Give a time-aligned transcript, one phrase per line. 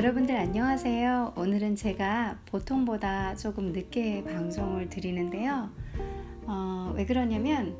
[0.00, 1.34] 여러분들 안녕하세요.
[1.36, 5.68] 오늘은 제가 보통보다 조금 늦게 방송을 드리는데요.
[6.46, 7.76] 어, 왜 그러냐면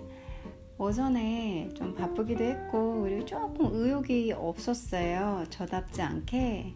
[0.77, 5.45] 오전에 좀 바쁘기도 했고 그리고 조금 의욕이 없었어요.
[5.49, 6.74] 저답지 않게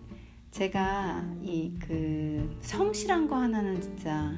[0.50, 4.32] 제가 이 그 성실한 거 하나는 진짜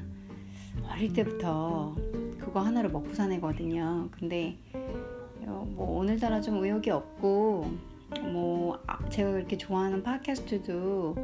[0.91, 1.95] 어릴 때부터
[2.37, 4.09] 그거 하나로 먹고 사내거든요.
[4.11, 4.57] 근데
[5.45, 11.15] 어, 뭐 오늘따라 좀 의욕이 없고 뭐 아, 제가 그렇게 좋아하는 팟캐스트도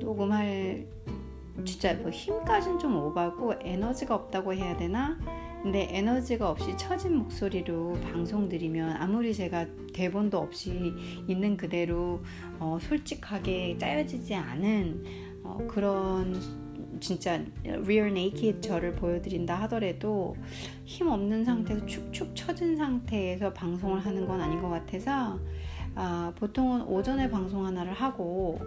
[0.00, 0.86] 녹음할
[1.64, 5.18] 진짜 뭐 힘까지는 좀 오바고 에너지가 없다고 해야 되나?
[5.62, 10.92] 근데 에너지가 없이 처진 목소리로 방송 드리면 아무리 제가 대본도 없이
[11.28, 12.20] 있는 그대로
[12.58, 15.04] 어, 솔직하게 짜여지지 않은
[15.44, 16.40] 어, 그런
[16.98, 20.36] 진짜 real naked 저를 보여드린다 하더라도
[20.84, 25.38] 힘 없는 상태에서 축축 처진 상태에서 방송을 하는 건 아닌 것 같아서
[25.94, 28.58] 아, 보통은 오전에 방송 하나를 하고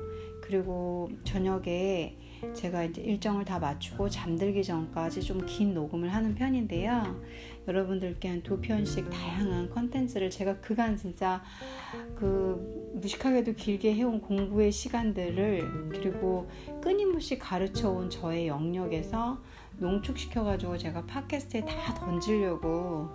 [0.41, 2.15] 그리고 저녁에
[2.53, 7.19] 제가 이제 일정을 다 맞추고 잠들기 전까지 좀 긴 녹음을 하는 편인데요.
[7.67, 11.41] 여러분들께 한 두 편씩 다양한 컨텐츠를 제가 그간 진짜
[12.13, 16.47] 그 무식하게도 길게 해온 공부의 시간들을 그리고
[16.81, 19.39] 끊임없이 가르쳐 온 저의 영역에서
[19.77, 23.09] 농축시켜가지고 제가 팟캐스트에 다 던지려고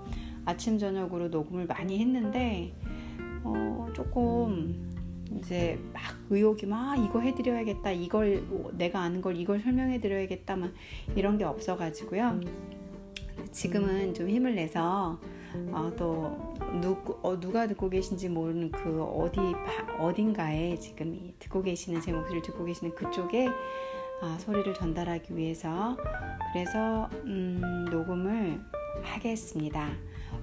[0.44, 2.74] 아침 저녁으로 녹음을 많이 했는데
[3.44, 4.90] 어, 조금
[5.38, 10.72] 이제 막 의욕이 막 이거 해드려야겠다 이걸 내가 아는 걸 이걸 설명해드려야겠다 막
[11.14, 12.40] 이런 게 없어가지고요
[13.52, 15.18] 지금은 좀 힘을 내서
[15.72, 19.40] 어, 또 누구, 어, 누가 듣고 계신지 모르는 그 어디
[19.98, 23.48] 어딘가에 지금 듣고 계시는 제 목소리를 듣고 계시는 그쪽에
[24.22, 25.96] 아, 소리를 전달하기 위해서
[26.52, 28.60] 그래서 음, 녹음을
[29.02, 29.88] 하겠습니다.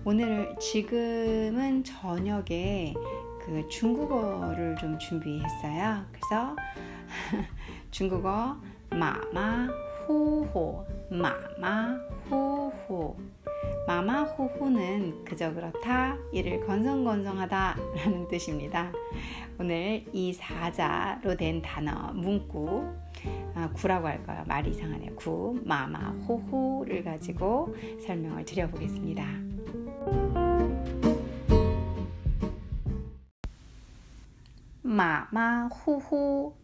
[0.03, 2.93] 오늘 지금은 저녁에
[3.41, 6.05] 그 중국어를 좀 준비했어요.
[6.11, 6.55] 그래서
[7.91, 8.57] 중국어
[8.89, 9.67] 마마
[10.07, 11.97] 호호 마마
[12.29, 13.17] 호호
[13.87, 18.91] 마마 호호는 그저 그렇다 이를 건성건성하다 라는 뜻입니다.
[19.59, 22.93] 오늘 이 사자로 된 단어 문구
[23.55, 24.43] 아, 구라고 할까요?
[24.47, 25.15] 말이 이상하네요.
[25.15, 27.75] 구 마마 호호를 가지고
[28.05, 29.46] 설명을 드려보겠습니다.
[34.83, 36.55] 마마호호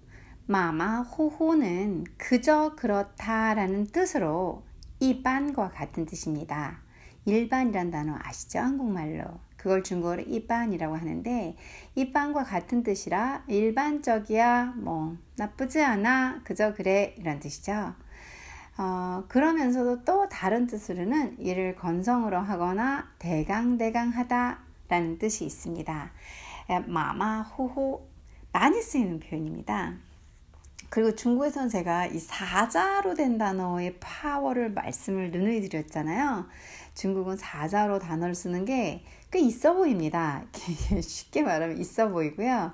[0.47, 4.63] 마마호호는 그저 그렇다라는 뜻으로
[4.99, 6.81] 이반과 같은 뜻입니다.
[7.25, 8.59] 일반이란 단어 아시죠?
[8.59, 9.23] 한국말로.
[9.57, 11.55] 그걸 중국어로 이반이라고 하는데
[11.95, 17.93] 이반과 같은 뜻이라 일반적이야 뭐 나쁘지 않아 그저 그래 이런 뜻이죠.
[18.77, 26.11] 어, 그러면서도 또 다른 뜻으로는 이를 건성으로 하거나 대강대강하다 라는 뜻이 있습니다.
[26.87, 28.07] 마마호호
[28.51, 29.93] 많이 쓰이는 표현입니다.
[30.89, 36.45] 그리고 중국에서는 제가 이 사자로 된 단어의 파워를 말씀을 누누이 드렸잖아요.
[36.93, 39.03] 중국은 사자로 단어를 쓰는 게
[39.33, 40.43] 꽤 있어 보입니다.
[41.01, 42.71] 쉽게 말하면 있어 보이고요.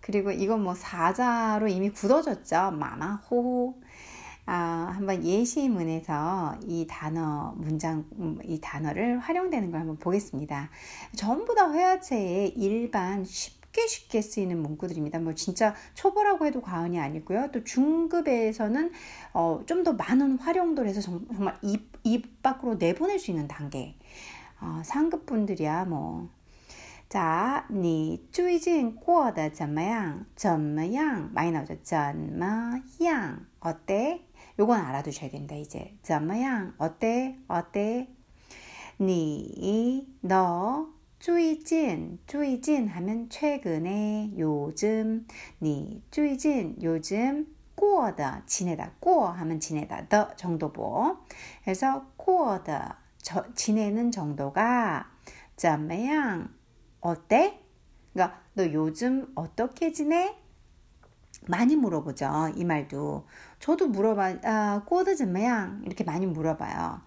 [0.00, 2.72] 그리고 이건 뭐 사자로 이미 굳어졌죠.
[2.72, 3.80] 마마호호.
[4.49, 8.05] 아, 한번 예시문에서 이 단어 문장
[8.43, 10.69] 이 단어를 활용되는 걸 한번 보겠습니다.
[11.15, 15.19] 전부 다 회화체의 일반 쉽게 쉽게 쓰이는 문구들입니다.
[15.19, 17.49] 뭐 진짜 초보라고 해도 과언이 아니고요.
[17.51, 18.91] 또 중급에서는
[19.33, 23.95] 어, 좀 더 많은 활용도를 해서 정말 입, 입 밖으로 내보낼 수 있는 단계.
[24.61, 26.29] 어, 상급 분들이야 뭐.
[27.07, 30.25] 자, 你最近过得怎么样?
[30.35, 31.29] 怎么样?
[31.33, 31.77] 많이 나오죠.
[31.83, 33.45] 怎么样?
[33.59, 34.21] 어때?
[34.59, 35.97] 요건 알아두셔야 된다, 이제.
[36.01, 36.73] 怎么样?
[36.77, 37.37] 어때?
[37.47, 38.07] 어때?
[38.99, 40.87] 你, 너,
[41.19, 45.25] 最近,最近 하면 최근에, 요즘,
[45.59, 51.17] 你最近, 요즘, 过的, 지내다, 过 하면 지내다, 더 정도보.
[51.63, 52.95] 그래서 过的,
[53.55, 55.07] 지내는 정도가,
[55.57, 56.49] 怎么样?
[57.01, 57.59] 어때?
[58.13, 60.35] 그러니까 너 요즘 어떻게 지내?
[61.47, 62.53] 많이 물어보죠.
[62.55, 63.25] 이 말도.
[63.59, 65.81] 저도 물어봐, 아, 过得怎么样?
[65.85, 67.01] 이렇게 많이 물어봐요.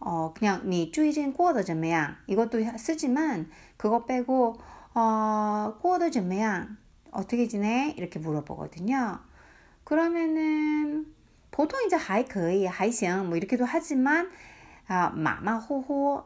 [0.00, 2.16] 어, 그냥, 你最近过得怎么样?
[2.26, 4.56] 이것도 쓰지만, 그거 빼고,
[4.94, 6.76] 어, 过得怎么样?
[7.10, 7.94] 어떻게 지내?
[7.96, 9.20] 이렇게 물어보거든요.
[9.84, 11.06] 그러면은,
[11.50, 14.30] 보통 이제, 还可以, 还行, 뭐 이렇게도 하지만,
[14.88, 16.24] 아, 마마호호,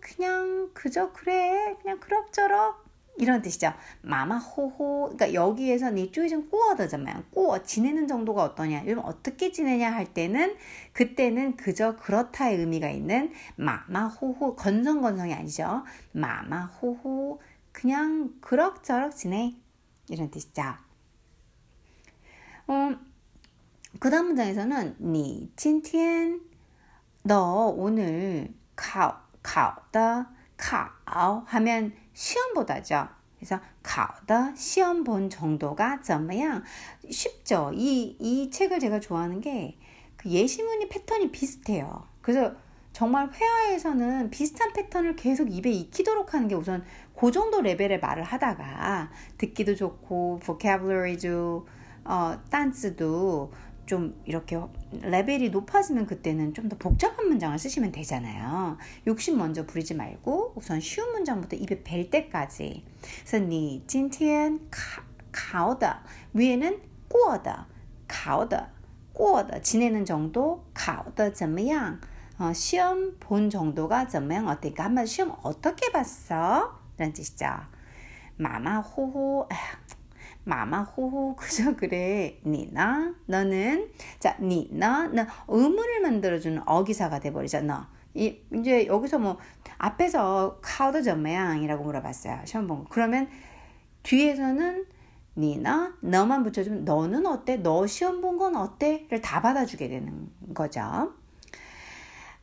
[0.00, 1.76] 그냥, 그저 그래.
[1.82, 2.81] 그냥 그럭저럭.
[3.17, 3.73] 이런 뜻이죠.
[4.01, 5.11] 马马虎虎.
[5.13, 7.23] 그러니까 여기에서 네 니쭈이즘 꾸어더잖아요.
[7.31, 8.85] 过 지내는 정도가 어떠냐.
[8.85, 10.55] 여러분 어떻게 지내냐 할 때는
[10.93, 15.83] 그때는 그저 그렇다의 의미가 있는 马马虎虎 건성건성이 아니죠.
[16.13, 17.41] 马马虎虎
[17.71, 19.55] 그냥 그럭저럭 지내
[20.09, 20.63] 이런 뜻이죠.
[22.69, 22.99] 음,
[23.99, 26.41] 그 다음 문장에서는 니 친티엔
[27.23, 33.08] 너 오늘 가오 가오다 가오 하면 시험보다죠.
[33.38, 36.62] 그래서 考的 시험 본 정도가 怎么样?
[37.10, 37.70] 쉽죠.
[37.74, 39.78] 이, 이 책을 제가 좋아하는 게
[40.18, 42.04] 그 예시문이 패턴이 비슷해요.
[42.20, 42.52] 그래서
[42.92, 46.84] 정말 회화에서는 비슷한 패턴을 계속 입에 익히도록 하는 게 우선
[47.16, 51.66] 그 정도 레벨의 말을 하다가 듣기도 좋고 vocabulary도
[52.04, 53.52] 어, 딴스도
[53.86, 54.60] 좀 이렇게
[54.92, 58.76] 레벨이 높아지면 그때는 좀 더 복잡한 문장을 쓰시면 되잖아요.
[59.06, 62.84] 욕심 먼저 부리지 말고 우선 쉬운 문장부터 입에 뵐 때까지.
[63.24, 65.02] 그래서 你今天考
[65.32, 66.02] 考的
[66.34, 66.78] 위에는
[67.08, 67.66] 过的
[68.06, 68.68] 考的
[69.14, 71.98] 过的 지내는 정도 考的怎么样
[72.38, 76.78] 어, 시험 본 정도가 怎么样 어때까 한번 시험 어떻게 봤어?
[76.98, 77.46] 라는 뜻이죠.
[78.36, 79.48] 마마호호
[80.44, 88.86] 마마호호 그저 그래 니나 너는 자 니나 너 의문을 만들어주는 어기사가 돼버리죠 너 이, 이제
[88.86, 89.38] 여기서 뭐
[89.78, 92.86] 앞에서 카우더 전매양이라고 물어봤어요 시험 본 거.
[92.90, 93.28] 그러면
[94.02, 94.86] 뒤에서는
[95.36, 97.56] 니나 너만 붙여주면 너는 어때?
[97.56, 101.12] 너 시험 본 건 어때?를 다 받아주게 되는 거죠.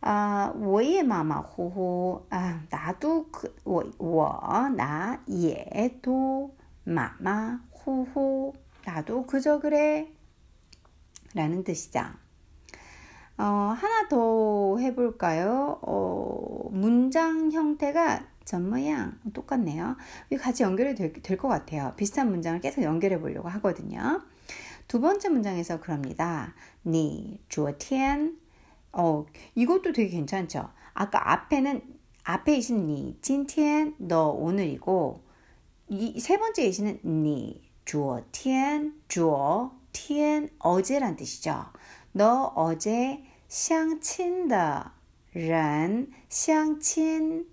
[0.02, 3.84] 아, 我也马马虎虎 아, 나도 그, 我,
[4.78, 6.54] 나也都
[6.84, 8.55] 马马 호호,
[8.85, 10.09] 나도 그저 그래.
[11.35, 12.01] 라는 뜻이죠.
[13.39, 15.79] 어, 하나 더 해볼까요?
[15.83, 19.97] 어, 문장 형태가 전 모양 똑같네요.
[20.41, 21.95] 같이 연결이 될것 될 같아요.
[21.97, 24.23] 비슷한 문장을 계속 연결해 보려고 하거든요.
[24.89, 26.55] 두 번째 문장에서 그럽니다.
[26.85, 28.37] 니 주어티엔
[28.93, 29.25] 어
[29.55, 30.69] 이것도 되게 괜찮죠.
[30.95, 31.81] 아까 앞에는
[32.25, 35.23] 앞에 이신 네, 니진 티엔, 너 오늘이고
[35.89, 41.66] 이 세 번째 이신은 니 昨天,昨天 어제란 뜻이죠.
[42.12, 44.92] 너 어제 相亲的
[45.32, 47.48] 人相亲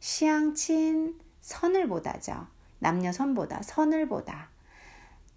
[0.00, 2.46] 相亲 선을 보다죠.
[2.78, 4.50] 남녀 선보다 선을 보다.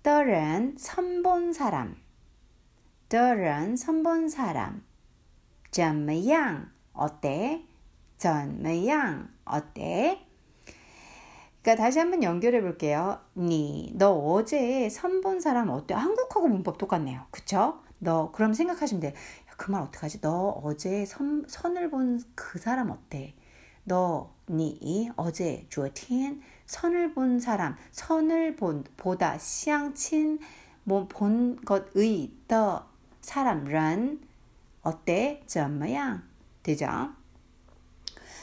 [0.01, 1.95] 的人 선본 사람.
[3.09, 4.83] 的人 선본 사람.
[5.71, 7.65] 怎么样 어때?
[8.18, 10.22] 怎么样 어때?
[11.63, 13.19] 그러니까 다시 한번 연결해 볼게요.
[13.38, 15.94] 니, 너 어제 선 본 사람 어때?
[15.94, 17.25] 한국하고 문법 똑같네요.
[17.31, 17.80] 그쵸?
[18.00, 19.13] 너, 그럼 생각하시면 돼.
[19.57, 20.21] 그 말 어떡하지?
[20.21, 23.33] 너 어제 선, 선을 본 그 사람 어때?
[23.83, 30.39] 너, 니, 어제, 昨天 선을 본 사람, 선을 본, 보다, 시앙친,
[30.86, 32.88] 뭐, 본 것의, 더,
[33.21, 34.21] 사람, 런,
[34.83, 35.41] 어때?
[35.45, 36.24] 怎么样?
[36.63, 37.09] 되죠?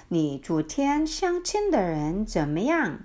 [0.09, 3.01] 你昨天相亲的人怎么样？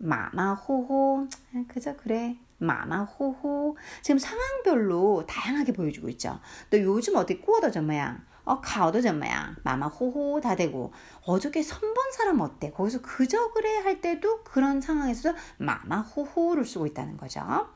[0.00, 1.28] 마마호호.
[1.68, 2.36] 그저 그래.
[2.58, 3.76] 마마호호.
[4.02, 6.40] 지금 상황별로 다양하게 보여주고 있죠.
[6.70, 10.92] 너 요즘 어디 꾸어더전 모양 어 가오더전 모양 마마호호 다 되고.
[11.26, 12.70] 어저께 선본 사람 어때?
[12.70, 17.68] 거기서 그저 그래 할 때도 그런 상황에서 마마호호를 쓰고 있다는 거죠.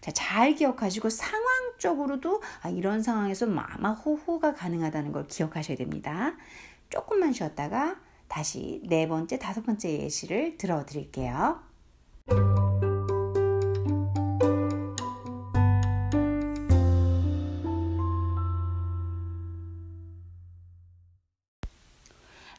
[0.00, 6.34] 자, 잘 기억하시고 상황적으로도 아, 이런 상황에서 마마호호가 가능하다는 걸 기억하셔야 됩니다.
[6.88, 7.96] 조금만 쉬었다가
[8.28, 11.60] 다시 네 번째, 다섯 번째 예시를 들어 드릴게요.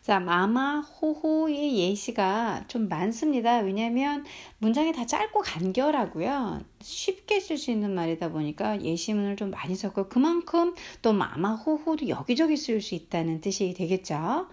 [0.07, 3.57] 자, 마마 호호의 예시가 좀 많습니다.
[3.57, 4.23] 왜냐면
[4.59, 6.61] 문장이 다 짧고 간결하고요.
[6.79, 12.55] 쉽게 쓸 수 있는 말이다 보니까 예시문을 좀 많이 썼고 그만큼 또 마마 호호도 여기저기
[12.55, 14.47] 쓸 수 있다는 뜻이 되겠죠.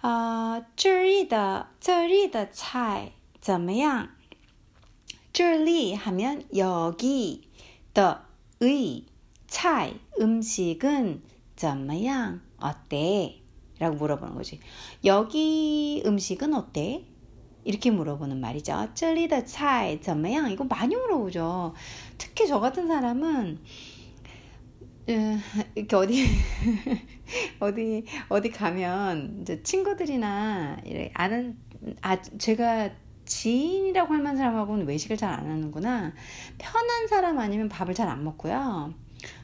[0.00, 4.08] 啊，这里的这里的菜怎么样？
[5.32, 7.42] 这里 하면 여기
[7.92, 8.24] 的
[8.60, 9.04] 의
[9.48, 11.22] 菜 음식은
[11.56, 12.40] 怎么样?
[12.58, 13.42] 어때?
[13.78, 14.60] 라고 물어보는 거지.
[15.04, 17.04] 여기 음식은 어때?
[17.64, 18.88] 이렇게 물어보는 말이죠.
[18.94, 20.50] 这里的菜怎么样?
[20.50, 21.74] 이거 많이 물어보죠.
[22.16, 23.58] 특히 저 같은 사람은
[25.07, 26.25] 이렇게 어디
[27.59, 30.77] 어디 어디 가면 이제 친구들이나
[31.13, 31.57] 아는
[32.01, 32.91] 아 제가
[33.25, 36.13] 지인이라고 할 만한 사람하고는 외식을 잘 안 하는구나.
[36.57, 38.93] 편한 사람 아니면 밥을 잘 안 먹고요.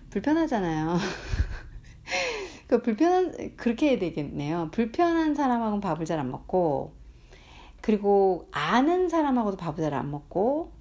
[0.09, 0.97] 불편하잖아요.
[2.67, 4.69] 그 불편한 그렇게 해야 되겠네요.
[4.71, 6.93] 불편한 사람하고는 밥을 잘 안 먹고
[7.81, 10.73] 그리고 아는 사람하고도 밥을 잘 안 먹고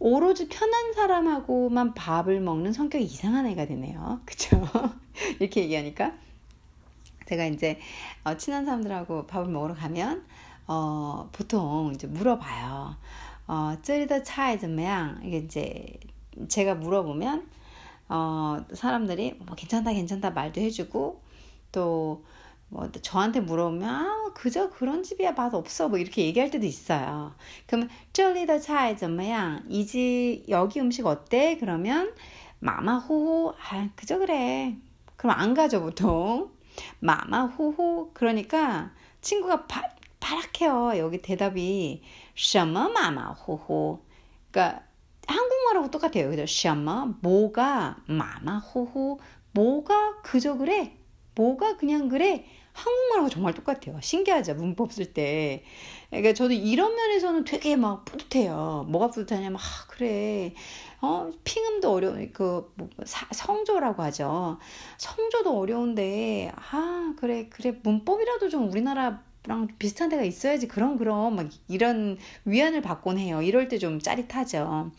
[0.00, 4.20] 오로지 편한 사람하고만 밥을 먹는 성격이 이상한 애가 되네요.
[4.26, 4.60] 그쵸?
[5.40, 6.12] 이렇게 얘기하니까.
[7.26, 7.78] 제가 이제
[8.24, 10.24] 어, 친한 사람들하고 밥을 먹으러 가면
[10.66, 12.96] 어, 보통 이제 물어봐요.
[13.48, 15.98] 어, 쯔리더 차이 즈메양 이게 이제
[16.48, 17.48] 제가 물어보면
[18.08, 21.20] 어, 사람들이 뭐 괜찮다 괜찮다 말도 해주고
[21.72, 22.24] 또
[22.69, 27.35] 뭐 저한테 물어보면 아 그저 그런 집이야 맛 없어 뭐 이렇게 얘기할 때도 있어요.
[27.67, 29.63] 그러면 这里的菜怎么样?
[29.69, 31.57] 이집 여기 음식 어때?
[31.59, 32.13] 그러면
[32.59, 34.75] 마마호호 아 그저 그래.
[35.17, 36.49] 그럼 안 가죠 보통.
[36.99, 39.83] 마마호호 그러니까 친구가 바,
[40.19, 40.93] 파랗게요.
[40.97, 42.01] 여기 대답이
[42.35, 44.03] 什么 마마호호
[44.51, 44.81] 그러니까
[45.27, 46.29] 한국말하고 똑같아요.
[46.31, 46.45] 그죠?
[46.47, 49.19] 什么 뭐가 마마호호
[49.51, 50.97] 뭐가 그저 그래
[51.35, 52.45] 뭐가 그냥 그래
[52.78, 53.98] 한국말하고 정말 똑같아요.
[54.00, 54.54] 신기하죠?
[54.54, 55.64] 문법 쓸 때.
[56.10, 58.86] 그러니까 저도 이런 면에서는 되게 막 뿌듯해요.
[58.88, 60.54] 뭐가 뿌듯하냐면, 아, 그래.
[61.00, 64.58] 어, 핑음도 어려운, 그, 뭐, 사, 성조라고 하죠.
[64.98, 67.72] 성조도 어려운데, 아, 그래, 그래.
[67.82, 73.40] 문법이라도 좀 우리나라 랑 비슷한 데가 있어야지 그럼 그럼 막 이런 위안을 받곤 해요.
[73.40, 74.90] 이럴 때 좀 짜릿하죠.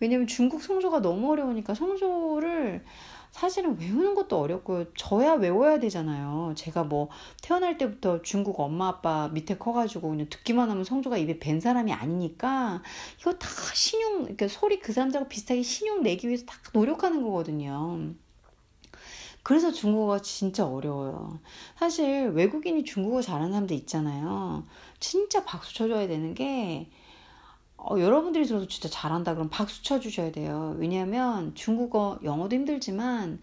[0.00, 2.82] 왜냐면 중국 성조가 너무 어려우니까 성조를
[3.30, 6.52] 사실은 외우는 것도 어렵고 저야 외워야 되잖아요.
[6.56, 7.08] 제가 뭐
[7.42, 12.82] 태어날 때부터 중국 엄마 아빠 밑에 커가지고 그냥 듣기만 하면 성조가 입에 밴 사람이 아니니까
[13.20, 18.14] 이거 다 신용 그러니까 소리 그 사람들하고 비슷하게 신용 내기 위해서 다 노력하는 거거든요.
[19.42, 21.40] 그래서 중국어가 진짜 어려워요.
[21.78, 24.66] 사실 외국인이 중국어 잘하는 사람들 있잖아요.
[24.98, 26.90] 진짜 박수 쳐줘야 되는 게
[27.82, 30.76] 어, 여러분들이 들어도 진짜 잘한다 그럼 박수 쳐주셔야 돼요.
[30.78, 33.40] 왜냐하면 중국어, 영어도 힘들지만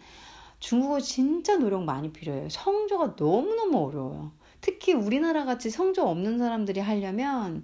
[0.59, 2.49] 중국어 진짜 노력 많이 필요해요.
[2.49, 4.31] 성조가 너무너무 어려워요.
[4.61, 7.63] 특히 우리나라 같이 성조 없는 사람들이 하려면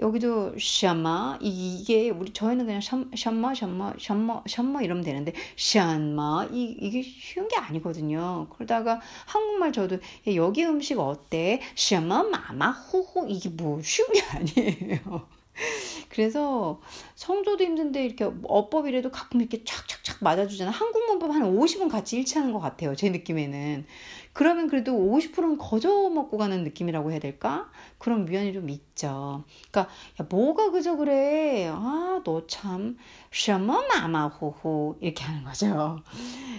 [0.00, 7.02] 여기도 샤마 이게 우리 저희는 그냥 샤마 샤마 샤마 샤마 이러면 되는데 샤마 이 이게
[7.02, 8.48] 쉬운 게 아니거든요.
[8.50, 9.98] 그러다가 한국말 저도
[10.34, 11.60] 여기 음식 어때?
[11.76, 15.33] 샤마 마마 호호 이게 뭐 쉬운 게 아니에요.
[16.08, 16.80] 그래서
[17.14, 20.70] 성조도 힘든데 이렇게 어법이라도 가끔 이렇게 착착착 맞아주잖아.
[20.70, 22.94] 한국 문법 한 50은 같이 일치하는 것 같아요.
[22.94, 23.86] 제 느낌에는.
[24.32, 27.70] 그러면 그래도 50%는 거저 먹고 가는 느낌이라고 해야 될까?
[27.98, 29.44] 그런 위안이 좀 있죠.
[29.70, 31.68] 그러니까 야, 뭐가 그저 그래?
[31.72, 32.96] 아, 너 참.
[33.32, 36.00] 셔머 마마호호 이렇게 하는 거죠.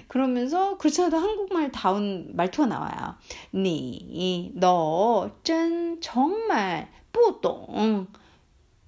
[0.07, 3.15] 그러면서 그렇지 않아도 한국말 다운 말투가 나와요.
[3.53, 8.07] 니, 너, 짠, 정말, 뿌똥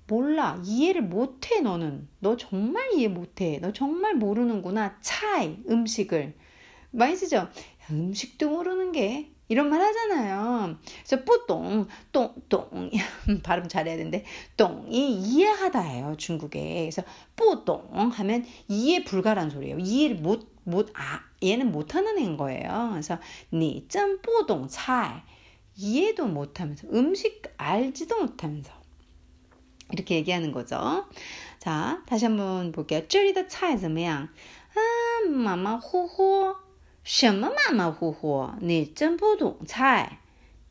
[0.07, 0.61] 몰라.
[0.63, 2.07] 이해를 못해, 너는.
[2.19, 3.59] 너 정말 이해 못해.
[3.61, 4.97] 너 정말 모르는구나.
[5.01, 6.33] 차이, 음식을.
[6.91, 7.49] 많이 쓰죠?
[7.91, 9.31] 음식도 모르는 게.
[9.49, 10.77] 이런 말 하잖아요.
[11.05, 12.89] 그래서 뿌똥, 똥, 똥.
[13.43, 14.25] 발음 잘해야 되는데,
[14.57, 16.81] 똥이 이해하다예요, 중국에.
[16.81, 17.03] 그래서
[17.35, 19.79] 뿌똥 하면 이해 불가란 소리예요.
[19.79, 22.89] 이해를 못, 못, 아, 얘는 못하는 애인 거예요.
[22.91, 23.19] 그래서,
[23.53, 25.23] 니真 뿌똥, 차
[25.77, 28.76] 이해도 못하면서, 음식 알지도 못하면서.
[29.92, 31.06] 이렇게 얘기하는 거죠.
[31.58, 33.02] 자, 다시 한번 볼게요.
[33.08, 34.28] 这里的菜怎么样?
[34.74, 36.56] 아, 마마호호.
[37.04, 38.50] 什么马马虎虎?
[38.60, 40.18] 你真不懂菜.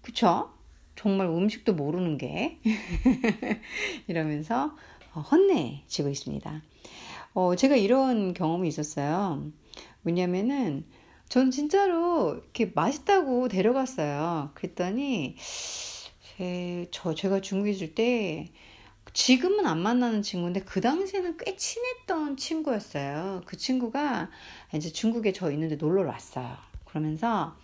[0.02, 0.50] 그쵸?
[0.96, 2.60] 정말 음식도 모르는 게.
[4.08, 4.76] 이러면서
[5.14, 6.62] 어, 혼내지고 있습니다.
[7.34, 9.52] 어, 제가 이런 경험이 있었어요.
[10.04, 10.86] 왜냐면은,
[11.28, 14.52] 전 진짜로 이렇게 맛있다고 데려갔어요.
[14.54, 15.36] 그랬더니,
[16.38, 18.52] 제, 저, 제가 중국에 있을 때,
[19.17, 23.41] 지금은 안 만나는 친구인데 그 당시에는 꽤 친했던 친구였어요.
[23.47, 24.29] 그 친구가
[24.75, 26.55] 이제 중국에 저 있는데 놀러 왔어요.
[26.85, 27.57] 그러면서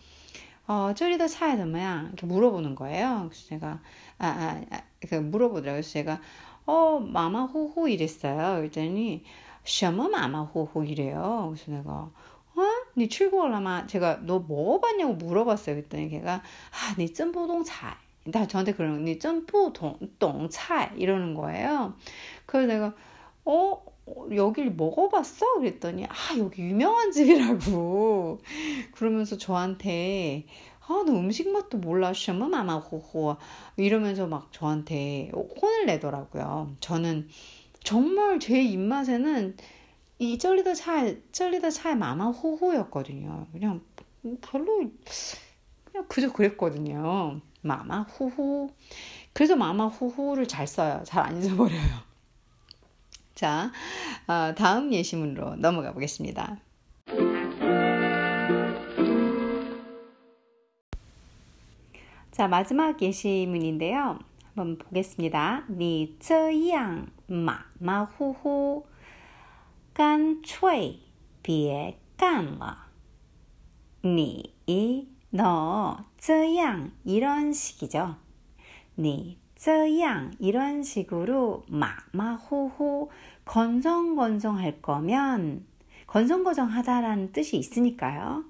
[0.67, 2.05] 어, 쪼리더 차에서 뭐야?
[2.07, 3.27] 이렇게 물어보는 거예요.
[3.29, 3.81] 그래서 제가
[4.19, 5.75] 아, 아, 아 그 물어보더라고요.
[5.75, 6.23] 그래서 제가
[6.65, 8.57] 어, 마마 호호 이랬어요.
[8.57, 9.23] 그랬더니
[9.63, 11.53] 什么 마마 호호 이래요.
[11.53, 12.63] 그래서 내가 어?
[12.97, 15.77] 니 출고 올라마 제가 너 먹어봤냐고 물어봤어요.
[15.77, 17.95] 그랬더니 걔가 아, 니 쩨보동 잘
[18.25, 19.73] 나 저한테 그러는 니 점프
[20.19, 21.95] 동차 이러는 거예요.
[22.47, 22.95] 그래서 내가
[23.45, 23.83] 어
[24.35, 25.59] 여길 먹어봤어?
[25.59, 28.41] 그랬더니 아 여기 유명한 집이라고
[28.95, 30.47] 그러면서 저한테
[30.87, 32.13] 아, 너 음식 맛도 몰라.
[32.13, 33.37] 셔마마마 호호.
[33.77, 36.77] 이러면서 막 저한테 혼을 내더라고요.
[36.81, 37.29] 저는
[37.85, 39.57] 정말 제 입맛에는
[40.19, 43.47] 이 쩔리더 차, 쩔리더 차의 마마 호호였거든요.
[43.53, 43.81] 그냥
[44.41, 44.79] 별로,
[45.85, 47.41] 그냥 그저 그랬거든요.
[47.62, 48.70] 마마 후후.
[49.34, 51.02] 그래서 마마 후후를 잘 써요.
[51.06, 52.08] 잘 안 잊어버려요.
[53.36, 53.72] 자,
[54.28, 56.58] 어, 다음 예시문으로 넘어가 보겠습니다.
[62.32, 64.20] 자, 마지막 예시문인데요.
[64.56, 65.66] 한번 보겠습니다.
[65.70, 68.88] 你这样马马虎虎
[69.94, 71.00] 干脆
[71.44, 72.88] 别干了
[74.02, 74.54] 你
[75.30, 78.16] 너 这样 이런 식이죠.
[78.98, 83.12] 你 这样 이런 식으로 마마호호
[83.46, 85.66] 건성건성할 거면
[86.08, 88.46] 건성건성하다라는 뜻이 있으니까요.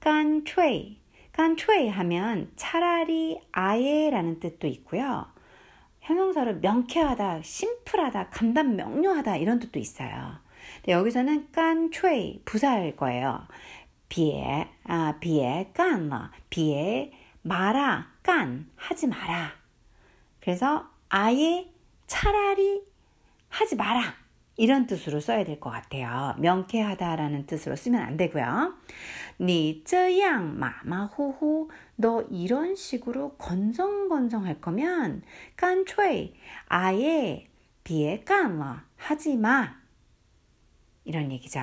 [0.00, 0.98] 깐초이
[1.32, 5.26] 깐초이 하면 차라리 아예라는 뜻도 있고요.
[6.00, 10.40] 형용사로 명쾌하다, 심플하다, 간단 명료하다 이런 뜻도 있어요.
[10.88, 13.46] 여기서는 깐초이 부사할 거예요.
[14.08, 17.12] 비에 아 비에 깐러 비에
[17.42, 19.52] 마라 깐 하지 마라.
[20.40, 21.68] 그래서 아예
[22.06, 22.82] 차라리
[23.48, 24.02] 하지 마라.
[24.56, 26.34] 이런 뜻으로 써야 될 것 같아요.
[26.38, 28.74] 명쾌하다라는 뜻으로 쓰면 안 되고요.
[29.40, 35.22] 你这样马马虎虎너 이런 식으로 건성건성할 거면
[35.56, 36.34] 깐脆
[36.68, 37.46] 아예
[37.82, 39.74] 비에 깐러 하지 마.
[41.04, 41.60] 이런 얘기죠.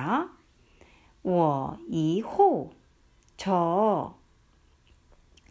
[1.24, 2.72] 我以后
[3.36, 4.14] 저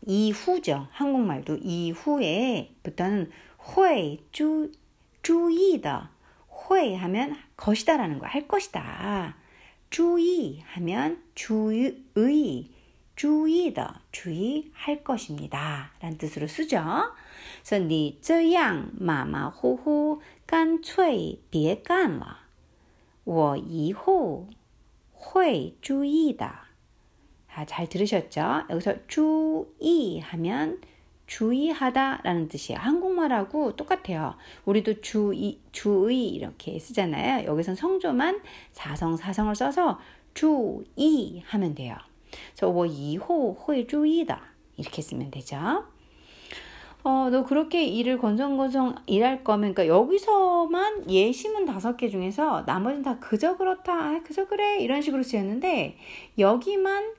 [0.05, 0.87] 이후죠.
[0.91, 4.71] 한국말도 이후에부터는 会注
[5.21, 6.09] 注意的
[6.47, 9.35] 会 하면 것이다라는 거, 할 것이다.
[9.89, 12.03] 注意 하면 주의,
[13.15, 15.91] 주의的, 주의할 것입니다.
[15.99, 16.83] 라는 뜻으로 쓰죠.
[17.63, 22.39] 그래서 你这样马马虎虎干脆别干了
[23.23, 24.47] 我以后
[25.23, 26.49] 会注意的
[27.53, 28.63] 아, 잘 들으셨죠?
[28.69, 30.79] 여기서 주의 하면
[31.27, 32.79] 주의하다라는 뜻이에요.
[32.79, 34.35] 한국말하고 똑같아요.
[34.65, 37.45] 우리도 주의, 주의 이렇게 쓰잖아요.
[37.45, 39.99] 여기선 성조만 사성, 사성을 써서
[40.33, 41.95] 주의 하면 돼요.
[42.55, 44.39] 그래서 我以后会注意的
[44.77, 45.85] 이렇게 쓰면 되죠.
[47.03, 53.19] 어, 너 그렇게 일을 건성건성 일할 거면, 그러니까 여기서만 예시문 다섯 개 중에서 나머지는 다
[53.19, 55.97] 그저 그렇다, 아, 그저 그래, 이런 식으로 쓰였는데,
[56.37, 57.13] 여기만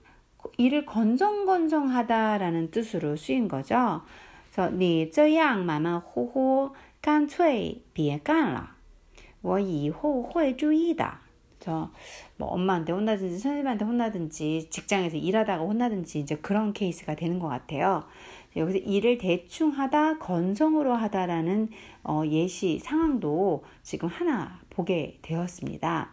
[0.59, 4.02] 일을 건성건성하다라는 뜻으로 쓰인 거죠.
[4.52, 8.76] 그래서 你这样慢慢呼呼干脆别干了
[9.42, 11.18] 我以后会注意的
[11.61, 11.90] 저,
[12.38, 18.05] 뭐, 엄마한테 혼나든지, 선생님한테 혼나든지, 직장에서 일하다가 혼나든지, 이제 그런 케이스가 되는 것 같아요.
[18.56, 21.70] 여기서 일을 대충 하다, 건성으로 하다라는
[22.04, 26.12] 어, 예시 상황도 지금 하나 보게 되었습니다.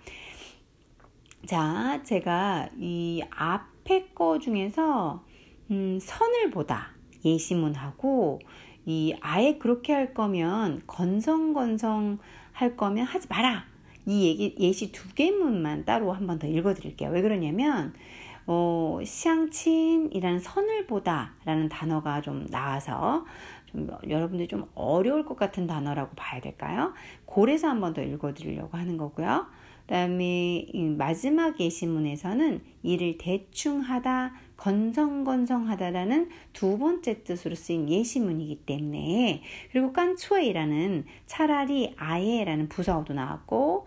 [1.47, 5.25] 자, 제가 이 앞에 거 중에서
[5.71, 6.91] 음, 선을 보다
[7.25, 8.41] 예시문하고
[8.87, 12.19] 이 아예 그렇게 할 거면 건성건성
[12.53, 13.65] 할 거면 하지 마라.
[14.07, 17.11] 이 얘기 예시 두 개문만 따로 한 번 더 읽어드릴게요.
[17.11, 17.95] 왜 그러냐면
[18.47, 23.25] 어, 샹친이라는 선을 보다라는 단어가 좀 나와서
[23.67, 26.93] 좀 여러분들이 좀 어려울 것 같은 단어라고 봐야 될까요?
[27.25, 29.47] 고래서 한 번 더 읽어드리려고 하는 거고요.
[29.87, 41.05] 그다음에 마지막 예시문에서는 이를 대충 하다, 건성건성하다라는 두 번째 뜻으로 쓰인 예시문이기 때문에 그리고 깐초이라는
[41.27, 43.87] 차라리 아예라는 부사어도 나왔고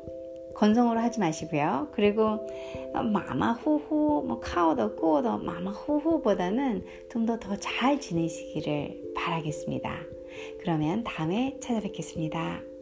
[0.55, 1.89] 건성으로 하지 마시고요.
[1.91, 2.47] 그리고
[2.93, 9.99] 어, 마마후후 뭐 카오더 꾸어더 마마후후보다는 좀 더 더 잘 지내시기를 바라겠습니다.
[10.61, 12.74] 그러면 다음에 찾아뵙겠습니다.